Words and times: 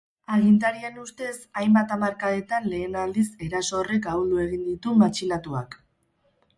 Agintarien 0.35 0.95
ustez, 1.01 1.33
hainbat 1.61 1.93
hamarkadetan 1.97 2.67
lehen 2.73 2.99
aldiz 3.05 3.29
eraso 3.51 3.81
horrek 3.85 4.11
ahuldu 4.15 4.45
egin 4.49 4.69
ditu 4.73 4.99
matxinatuak. 5.07 5.83